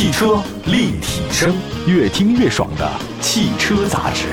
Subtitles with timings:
[0.00, 1.54] 汽车立体声，
[1.86, 4.28] 越听越爽的汽车杂志。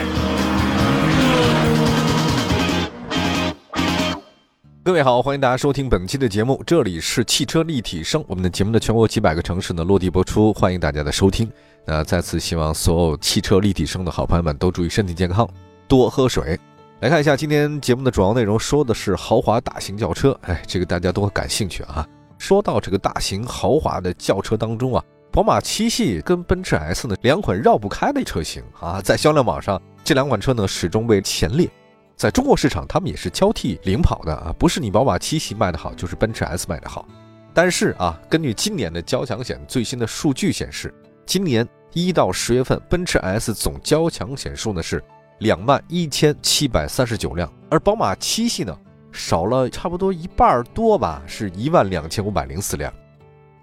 [4.82, 8.24] 各位好，欢迎大家收听本期的节目，这里是汽车立体声。
[8.30, 11.52] 我们的节目的全国几百个城市呢落地播出，欢迎大家的收听。
[11.86, 15.46] 那再次希望所有汽车立体声的好朋友们都注意身体健康，
[15.86, 16.58] 多喝水。
[17.02, 20.32] 来看一下今天节目的主要内容，说的是豪华大型轿车。
[20.44, 22.08] 哎，这个大家都感兴趣啊。
[22.38, 25.04] 说到这个大型豪华的轿车当中啊，
[25.38, 31.70] 宝马七系跟奔驰 S 呢两款绕不开的车型啊，在销量榜上这两款车呢始终位前列。
[32.16, 37.08] 在中国市场，他们也是交替领跑的啊，不是你宝马七系卖得好，就是奔驰 S 卖得好。
[37.54, 40.92] 但是啊，根据今年的交强险最新的数据显示，
[41.24, 45.04] 今年一到十月份，奔驰 S 总交强险数呢是
[45.42, 48.76] 两万一千七百三十九辆，而宝马七系呢
[49.12, 52.92] 少了差不多一半多吧，是一万两千五百零四辆，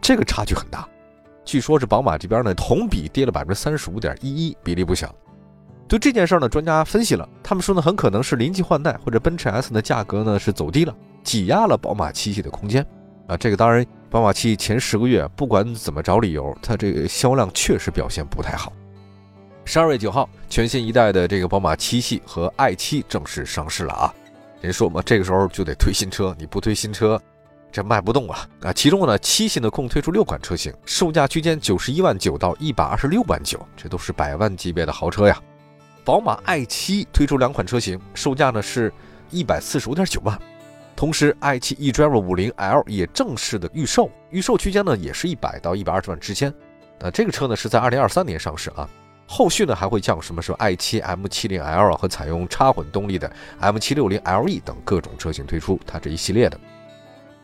[0.00, 0.88] 这个差距很大。
[1.44, 5.14] 据说是宝马这边呢同比跌了百分之三十五点一一，比例不小。
[5.86, 12.84] 对这件事呢，专家分析了，他们说呢，很可能是临近换代或者奔驰 S 的价格呢是走低了，挤压了宝马七系的空间
[13.26, 13.36] 啊。
[13.36, 18.72] 这个当然，宝马七前十个月不管怎么找理由，它这个销量确实表现不太好。
[19.66, 24.14] 十二月九号，全新一代的这个宝马七系和 i7 正式上市了啊。
[24.62, 27.20] 人说嘛，这个时候就得推新车，你不推新车，
[27.74, 28.72] 这卖不动啊啊。
[28.72, 35.36] 其中呢，七系呢共推出六款车型，售价区间九十一万九到一百二十六万九，这都是百万级别的豪车呀。
[36.04, 38.92] 宝马 i7 推出两款车型，售价呢是
[39.30, 40.38] 一百四十五点九万。
[40.94, 46.54] 同时，i7 eDrive 50L 也正式的预售，预售区间呢也是一百到一百二十万之间。
[47.00, 48.88] 那这个车呢是在二零二三年上市啊，
[49.26, 53.28] 后续呢还会降什么说 i7 M70L 和采用插混动力的
[53.60, 56.60] M760LE 等各种车型推出，它这一系列的，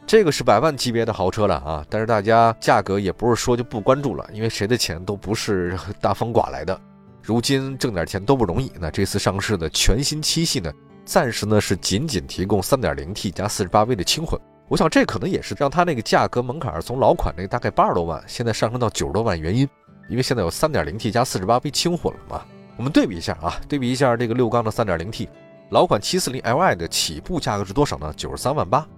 [0.07, 1.87] 这个是百万级别的豪车了啊！
[1.89, 6.79] 但是大家价格也不是说就不关注了，因为谁的钱都不是大风刮来的。
[7.23, 10.73] 如今挣点钱都不容易，那这次上市的全新七系呢，
[11.05, 19.69] 暂时呢是仅仅提供 3.0T 加 48V 的轻混，我想这可能也是让它那个价格门槛从老款那个大概八十多万，现在上升到九十多万原因，
[20.09, 22.43] 因为现在有 3.0T 加 48V 轻混了嘛。
[22.77, 25.29] 我们对比一下啊，对比一下这个六缸的 3.0T，
[25.69, 28.13] 老款 740Li 的起步价格是多少呢？
[28.17, 28.89] 九十三万八，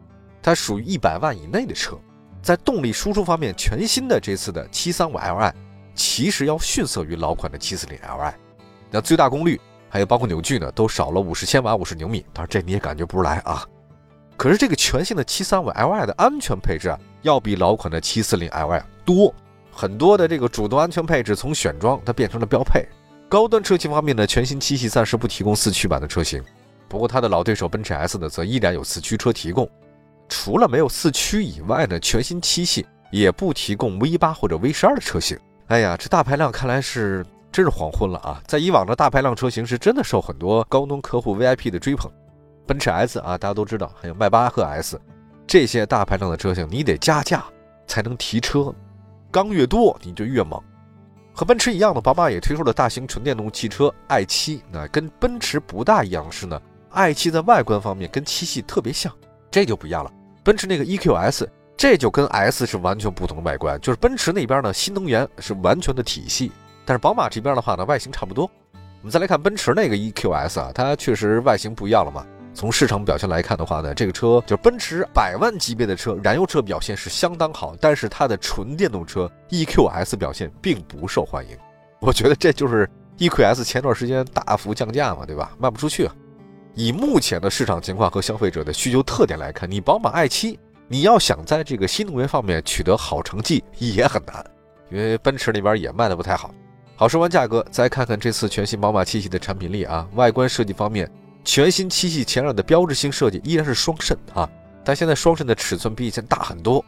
[0.43, 1.97] 它属于一百万以内的车，
[2.43, 5.53] 在动力输出方面，全新的这次的 735Li。
[5.95, 8.33] 其实要逊色于老款的 740Li，
[8.91, 9.61] 那最大功率
[9.91, 13.63] 还有包括扭矩呢，都少了五十千瓦、五十牛米，当然这你也感觉不出来啊。
[14.39, 19.35] 可是这个全新的 735Li 的安全配置啊，要比老款的 740Li 多
[19.71, 22.89] 很多的这个主动安全配置，从选装它变成了标配。
[23.29, 26.43] 高端车型方面呢，全新七系暂时不提供四驱版的车型，
[26.89, 29.71] 不过它的老对手奔驰 S 呢，则依然有四驱车提供。
[30.29, 35.39] 除了没有四驱以外呢，全新七系也不提供 V8 或者 V12 的车型。
[35.69, 38.43] 哎呀，这大排量看来是真是黄昏了啊！
[38.47, 42.11] 在以往的大排量车型是真的受很多高端客户 VIP 的追捧，
[42.67, 45.01] 奔驰 S 啊，大家都知道，还有迈巴赫 S，
[45.47, 47.45] 这些大排量的车型你得加价
[47.87, 48.75] 才能提车，
[49.31, 50.61] 缸越多你就越猛。
[51.35, 56.61] 和奔驰一样的，宝马也推出了大型纯电动汽车 i7，那跟奔驰不大一样的是呢
[56.93, 59.11] ，i7 在外观方面跟七系特别像，
[59.53, 60.11] 这就不一样了。
[60.43, 61.47] 奔驰那个 EQS。
[61.75, 66.53] 这就跟 S 是完全不同的外观，就是奔驰那边呢，新能源是完全的体系，
[66.85, 68.45] 但是宝马这边的话呢，外形差不多。
[68.75, 72.25] 我们再来看奔驰那个 EQS 啊，它确实外形不一样了嘛。
[72.55, 81.57] 从市场表现来看的话呢，这个车就是奔驰百万级别的车，燃油车表现是相当好，但是它的纯电动车 EQS 表现并不受欢迎。
[81.99, 82.89] 我觉得这就是
[83.19, 85.51] EQS 前段时间大幅降价嘛，对吧？
[85.59, 86.09] 卖不出去。
[86.75, 90.57] 以目前的市场情况和消费者的需求特点来看，你宝马 i7。
[90.89, 94.45] 你要想在这个新能源方面取得好成绩也很难，
[94.91, 96.53] 因为奔驰那边也卖的不太好。
[96.97, 100.07] 好，说完价格，再看看这次全新宝马七系的产品力啊。
[100.15, 101.11] 外观设计方面，
[101.45, 104.47] 全新七系前脸的标志性设计依然是双肾啊，
[104.85, 106.85] 但现在双肾的尺寸比以前大很多。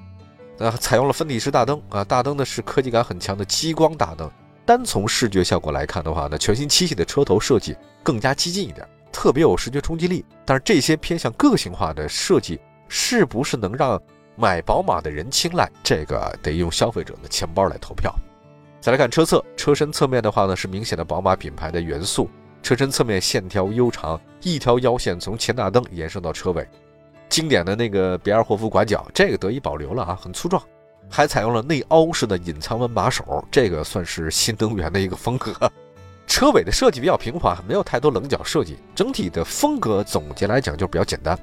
[0.58, 4.30] 那采用了分体式大灯啊，大灯呢是科技感很强的激光大灯。
[4.66, 10.22] 单从视觉效果来看的话呢，全新七系的车头设计更加激进一点，特别有视觉冲击力。
[10.44, 12.60] 但是这些偏向个性化的设计。
[12.86, 14.00] 是不是能让
[14.36, 15.68] 买宝马的人青睐？
[15.82, 18.14] 这个得用消费者的钱包来投票。
[18.78, 22.28] 再来看车侧，车身侧面的话呢，是明显的宝马品牌的元素。
[22.62, 26.68] 车身侧面线条悠长，一条腰线从前大灯延伸到车尾，
[27.28, 30.62] 经典的那个比尔霍夫拐角，这个得以保留了啊，很粗壮，
[31.10, 35.52] 还采用了内凹式的隐藏门把手，这个算是新能源的一个风格。
[36.26, 41.38] 车尾的设计比较平滑，没有太多棱角设计，整体的风格总结来讲就比较简单。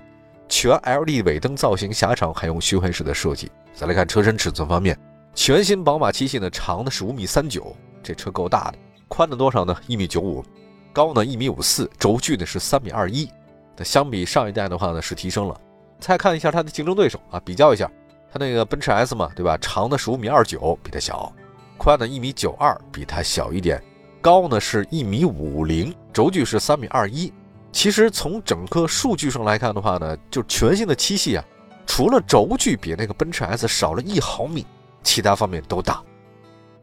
[0.49, 3.49] 全 LED 尾灯造型狭长，还用虚灰式的设计。
[3.73, 4.97] 再来看车身尺寸方面，
[5.33, 7.73] 全新宝马七系呢，长的是五米三九，
[8.03, 8.77] 这车够大的。
[9.07, 9.75] 宽的多少呢？
[9.87, 10.43] 一米九五，
[10.91, 13.29] 高呢一米五四，轴距呢是三米二一。
[13.77, 15.59] 那相比上一代的话呢，是提升了。
[15.99, 17.89] 再看一下它的竞争对手啊，比较一下，
[18.31, 19.57] 它那个奔驰 S 嘛，对吧？
[19.57, 21.31] 长的是五米二九，比它小；
[21.77, 23.79] 宽的一米九二，比它小一点；
[24.21, 27.33] 高呢是一米五零，轴距是三米二一。
[27.71, 31.43] 其实从整个数据上来看的话呢，就全新的七系啊，
[31.85, 34.65] 除了轴距比那个奔驰 S 少了一毫米。
[35.03, 35.99] 其他方面都大，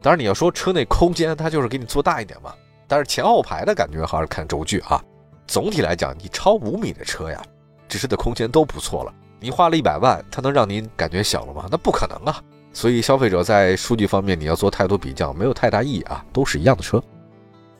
[0.01, 2.53] 当然你要说车内空间，它就是给你做大一点嘛。
[2.85, 5.01] 但是前后排的感觉还是看轴距啊。
[5.47, 7.41] 总体来讲，你超五米的车呀，
[7.87, 9.13] 只是的空间都不错了。
[9.39, 11.65] 你花了一百万，它能让您感觉小了吗？
[11.71, 12.43] 那不可能啊。
[12.73, 16.21] 所以消费者在数据方面你要做太多比较，没有太大意义啊。
[16.33, 17.01] 都是一样的车。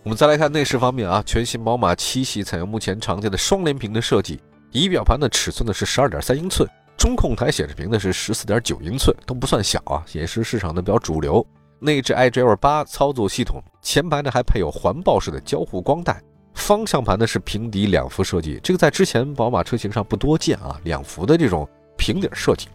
[0.10, 4.42] 我们再来看内饰方面啊，全新宝马七系采用目前常见的双联屏的设计，
[4.72, 6.68] 仪表盘的尺寸呢是十二点三英寸。
[6.98, 11.46] 中控台显示屏呢是十四点九英寸，都不算小啊，也是市场的比较主流。
[11.78, 16.20] 内置 iDrive 八操作系统，前排呢还配有环抱式的交互光带，
[16.56, 22.68] 方向盘呢是平底两幅设计，这个在之前宝马车型上不多见啊，两幅的这种平底设计。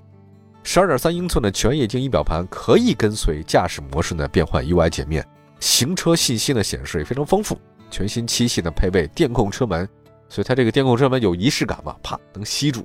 [0.62, 5.26] 十二点三英寸的全液晶仪表盘可以跟随驾驶模式呢变换 UI 界面，
[5.60, 7.58] 行车信息呢显示也非常丰富。
[7.90, 9.88] 全新七系呢配备电控车门，
[10.28, 12.84] 所以它这个电控车门有仪式感嘛，啪能吸住。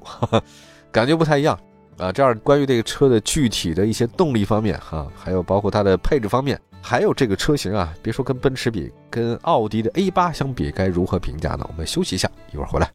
[0.92, 1.60] 感觉不太一样
[1.98, 2.12] 啊！
[2.12, 11.66] 这样关于这个车的具体的一些动力方面哈，还有包括它的配置方面，还有这个车型啊，别说跟奔驰比，跟奥迪的 A 八相比，该如何评价呢？
[11.70, 12.90] 我们休息一下，一会儿回来。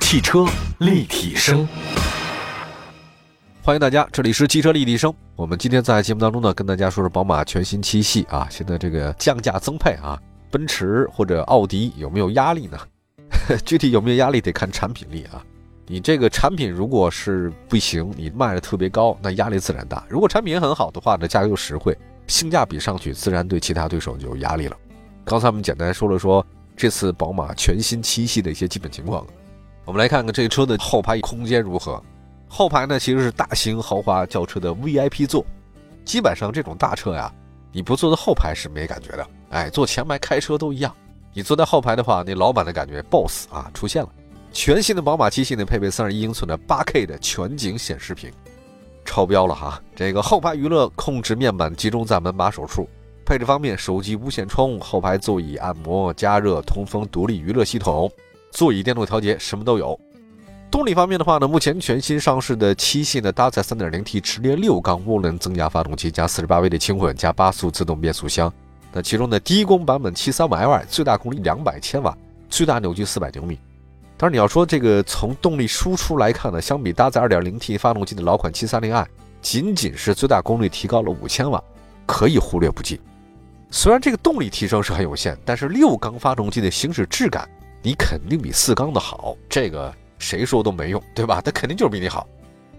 [0.00, 0.44] 汽车
[0.78, 1.68] 立体声，
[3.62, 5.12] 欢迎大家，这里是汽车立体声。
[5.36, 10.18] 我们今天在节目当中呢，跟大家说说宝马全新七系啊，现在这个降价增配啊，
[10.50, 12.78] 奔驰或者奥迪有没有压力呢？
[13.66, 15.44] 具体有没有压力得看产品力啊。
[15.86, 20.02] 你这个产品如果是不行，你卖的特别高，那压力自然大。
[20.08, 21.94] 如果产品很好的话呢，价格又实惠，
[22.28, 24.76] 性价比上去，自然对其他对手就有压力了。
[25.22, 29.26] 刚才我们简单说了说这次宝马全新七系的一些基本情况，
[29.84, 32.02] 我们来看看这个车的后排空间如何。
[32.52, 35.46] 后排呢其实是大型豪华轿车的 VIP 座，
[36.04, 37.32] 基本上这种大车呀，
[37.70, 39.26] 你不坐在后排是没感觉的。
[39.50, 40.92] 哎，坐前排开车都一样。
[41.32, 44.08] 你坐在后排的话，那老板的感觉 boss 啊出现了。
[44.52, 48.32] 全新的宝马七系呢，配备三十一英寸的八 K 的全景显示屏，
[49.04, 49.80] 超标了哈！
[49.94, 52.88] 这个后排娱乐控制面板集中在门把手处。
[53.24, 58.10] 配置方面，手机无线充，后排座椅按摩、加热、通风独立娱乐系统，
[58.50, 59.96] 座椅电动调节，什么都有。
[60.70, 68.52] 动力方面的话呢，目前全新上市的七系呢，搭载三点零 T 直列六缸涡轮增压发动机，加四十八 V 的轻混，加八速自动变速箱。
[68.92, 72.16] 那其中呢低功版本七三五 Li 最大功率两百千瓦，
[72.48, 73.58] 最大扭矩四百牛米。
[74.16, 79.06] 当然，你要说这个从动力输出来看呢，相比搭载 2.0T 发动机的老款 730i，
[79.42, 81.60] 仅仅是最大功率提高了五千瓦，
[82.06, 83.00] 可以忽略不计。
[83.70, 87.48] 虽然这个动力提升是很有限，但是六缸发动机的行驶质感，
[87.82, 91.40] 你肯定比四缸的好，这个谁说都没用，对吧？
[91.40, 92.24] 它肯定就是比你好。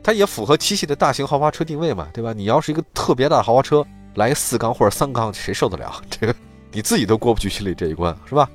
[0.02, 2.32] 它也符合七系的大型豪华车定位嘛，对吧？
[2.32, 3.86] 你要是一个特别大的豪华车，
[4.16, 5.92] 来四缸或者三缸，谁受得了？
[6.10, 6.34] 这个
[6.72, 8.50] 你自己都过不去心里这一关，是吧？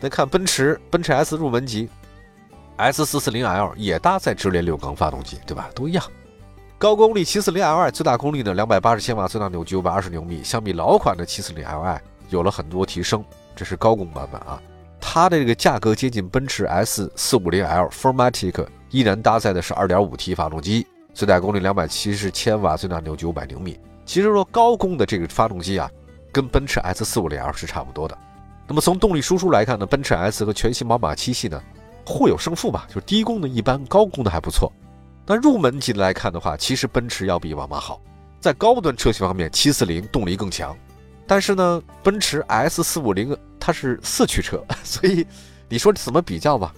[0.00, 1.88] 再看奔驰，奔驰 S 入门级。
[2.76, 5.68] S 四四零 L 也搭载直列六缸发动机，对吧？
[5.74, 6.04] 都一样。
[6.78, 13.24] 高功率七四零 Li 最大功率呢两百八十千瓦，最大扭矩五百二十牛米，相比老款的七四零 Li 有了很多提升。
[13.54, 14.60] 这是高功版本啊，
[15.08, 20.84] 它的这个价格接近奔驰 S 四五零 L f o r m a t i c 依然搭载的是二点五 T 发动机，
[21.14, 23.78] 最大功率两百七十千瓦，最大扭矩五百牛米。
[24.04, 25.88] 其实说高功的这个发动机啊，
[26.32, 28.18] 跟奔驰 S 四五零 L 是差不多的。
[28.66, 31.62] 那么从动力输出来看呢，奔驰 S 和全新宝马七系呢？
[32.04, 34.72] 互有胜负吧，就是低功的一般，高功的还不错。
[35.24, 38.00] 那入门级来看的话，其实奔驰要比宝马好，
[38.40, 40.76] 在高端车型方面，七四零动力更强。
[41.26, 45.26] 但是呢，奔驰 S 四五零它是四驱车， 所以
[45.68, 46.72] 你说怎么比较吧？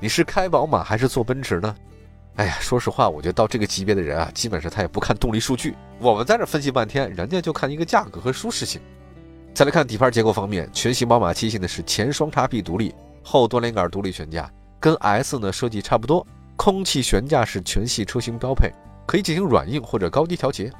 [0.00, 1.74] 你是开宝马还是坐奔驰呢？
[2.36, 5.76] 哎呀，说实话，我觉得到这个级别的人啊，基本上他也不看动力数据。
[6.00, 8.80] 我们在这分析半天，人家就看一个价格和舒适性。
[9.54, 14.50] 再来看底盘结构方面，全新宝马七系呢是前双叉臂独立，后多连杆独立悬架。
[14.80, 18.68] 跟 S 呢设计差不多，空气悬架是全系车型标配，
[19.06, 20.72] 可以进行软硬或者高低调节。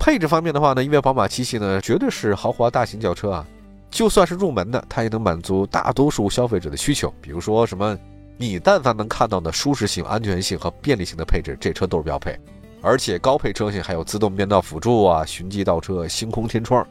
[0.00, 3.46] 配置方面的话呢，因为宝马七系呢绝对是豪华大型轿车啊，
[3.90, 7.12] 就算是入门的，它也能满足大多数消费者的需求。
[7.20, 7.96] 比如说什么，
[8.38, 12.34] 你但凡能看到的舒适性、安全性和便利性的配置，这车都是标配。
[12.80, 16.84] 而且高配车型还有自动变道辅助啊、循迹倒车、星空天窗，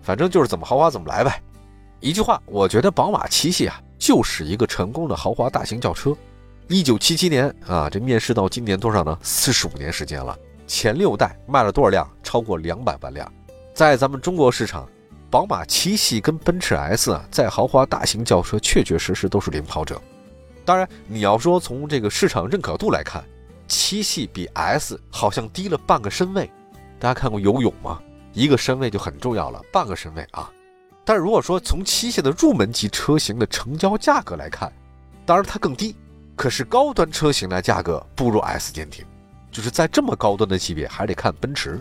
[0.00, 1.42] 反正就是怎么豪华怎么来呗。
[1.98, 3.78] 一句话，我觉得宝马七系啊。
[3.98, 6.12] 就是一个成功的豪华大型轿车。
[6.66, 9.16] 一九七七年啊，这面世到今年多少呢？
[9.22, 10.36] 四十五年时间了，
[10.72, 12.10] 前六代卖了多少辆？
[12.22, 13.30] 超过两百万辆。
[13.74, 14.88] 在咱们中国市场，
[15.28, 20.00] 宝马七系跟奔驰 S 啊，在豪华大型轿车确确实实都是领跑者。
[20.64, 23.22] 当然，你要说从这个市场认可度来看，
[23.68, 26.50] 七系比 S 好像低了半个身位。
[26.98, 28.00] 大家看过游泳吗？
[28.32, 30.50] 一个身位就很重要了，半个身位啊。
[31.04, 34.72] 但是如果说从七系的入门级车型的成交价格来看，
[35.26, 35.94] 当然它更低，
[36.34, 39.04] 可是高端车型的价格不如 S 坚挺，
[39.52, 41.78] 就是在这么高端的级别，还得看奔驰。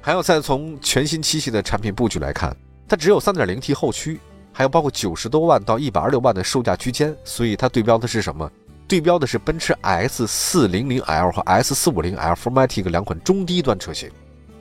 [0.00, 2.54] 还要再从全新七系的产品布局来看，
[2.86, 4.20] 它只有 3.0T 后驱，
[4.52, 8.50] 还有包括九十多万到一百二十六万的售价区间，所以它对标的是什么？
[8.88, 14.10] 对标的是奔驰 S400L 和 S450L Formatic 两款中低端车型，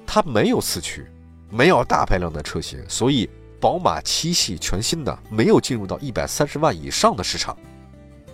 [0.07, 1.05] 它没有四驱，
[1.49, 7.57] 没有大排量的车型，所以宝马七系全新的没有进入到一百三十万以上的市场，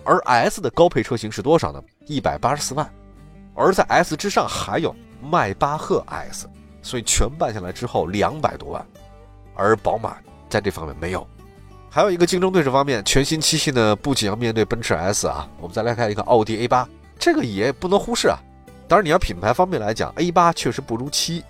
[0.04, 1.82] 而 S 的高配车型是多少呢？
[2.06, 2.88] 一百八十四万，
[3.58, 6.48] 而在 S 之上还有迈巴赫 S。
[6.80, 8.86] 所以全办下来之后两百多万，
[9.54, 10.16] 而宝马
[10.48, 11.26] 在这方面没有。
[11.90, 16.88] 还有一个竞争对手方面，全新七系呢不仅要面对奔驰 S 啊，我们再来看一个奥迪 A 八，
[17.18, 18.38] 这个也不能忽视啊。
[18.86, 21.44] 当然你要品牌方面来讲，A 八确实不如七，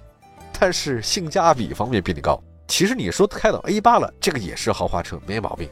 [0.58, 2.42] 但是性价比方面比你高。
[2.66, 5.68] 其实你说开到 A 八了，这个也是豪华车，没毛病。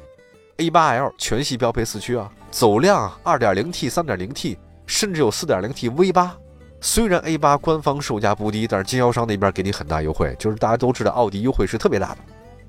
[0.59, 6.37] A 八 L 全系标配四驱啊，走量二点零 T、三点零 T，甚至有四点零 T V 八。
[6.81, 12.19] 虽然 A 八官方售价不低，但是经销商那边给你很大优惠，就是大家都知道奥迪优惠是特别大的。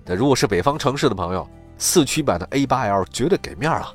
[0.06, 1.48] 那如果是北方城市的朋友，
[1.78, 3.94] 四驱版的 A 八 L 绝对给面啊。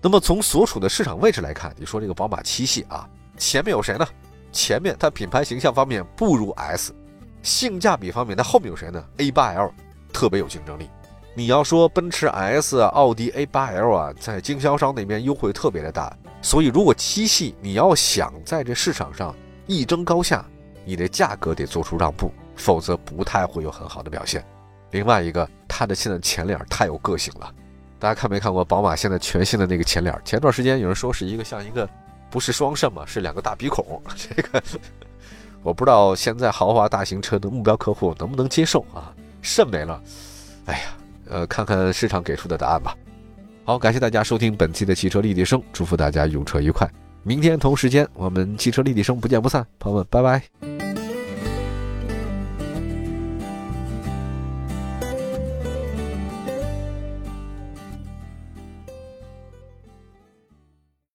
[0.00, 3.06] 那么从所处的市场位置来看，你说这个宝马七系啊，
[3.36, 4.06] 前面有谁呢？
[4.52, 6.94] 前面它品牌形象方面不如 S，
[7.42, 9.72] 性价比方面它后面有谁呢？A 八 L
[10.12, 10.88] 特别有竞争力。
[11.38, 19.32] 你要说奔驰 S，奥迪 A 八 L 啊，在经销商那边优惠特别的大，所以如果七系你要想在这市场上，
[19.68, 20.44] 一争高下，
[20.84, 24.44] 你的价格得做出让步，否则不太会有很好的表现。
[24.90, 27.54] 另外一个，它的现在前脸太有个性了，
[28.00, 30.20] 大家看没看过宝马现在全新的那个前脸？
[30.24, 31.88] 前段时间有人说是一个像一个，
[32.30, 34.02] 不是双肾嘛，是两个大鼻孔。
[34.16, 34.60] 这个
[35.62, 39.14] 我不知道现在豪华大型车的目标客户能不能接受啊？
[39.40, 40.02] 肾没了，
[40.66, 40.97] 哎呀，
[41.30, 42.94] 呃，看看市场给出的答案吧。
[43.64, 46.88] 好，感谢大家收听本期的汽车立体声，祝福大家用车愉快。
[47.22, 50.77] 明天同时间，我们汽车立体声不见不散，朋友们，拜拜。